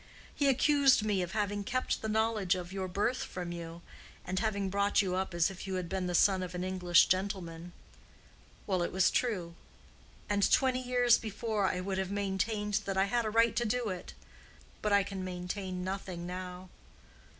He 0.33 0.49
accused 0.49 1.03
me 1.03 1.21
of 1.21 1.33
having 1.33 1.63
kept 1.63 2.01
the 2.01 2.09
knowledge 2.09 2.55
of 2.55 2.73
your 2.73 2.87
birth 2.87 3.21
from 3.21 3.51
you, 3.51 3.83
and 4.25 4.39
having 4.39 4.67
brought 4.67 5.03
you 5.03 5.13
up 5.13 5.31
as 5.35 5.51
if 5.51 5.67
you 5.67 5.75
had 5.75 5.87
been 5.87 6.07
the 6.07 6.15
son 6.15 6.41
of 6.41 6.55
an 6.55 6.63
English 6.63 7.05
gentleman. 7.05 7.71
Well, 8.65 8.81
it 8.81 8.91
was 8.91 9.11
true; 9.11 9.53
and 10.27 10.51
twenty 10.51 10.81
years 10.81 11.19
before 11.19 11.67
I 11.67 11.81
would 11.81 11.99
have 11.99 12.09
maintained 12.09 12.79
that 12.85 12.97
I 12.97 13.05
had 13.05 13.25
a 13.25 13.29
right 13.29 13.55
to 13.55 13.63
do 13.63 13.89
it. 13.89 14.15
But 14.81 14.91
I 14.91 15.03
can 15.03 15.23
maintain 15.23 15.83
nothing 15.83 16.25
now. 16.25 16.69